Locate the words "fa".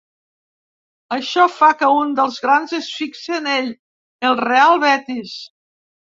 1.57-1.69